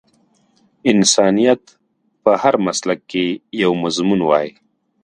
انسانيت 0.91 1.61
په 2.23 2.31
هر 2.41 2.55
مسلک 2.65 2.99
کې 3.11 3.25
یو 3.61 3.71
مضمون 3.83 4.19
وای 4.25 4.47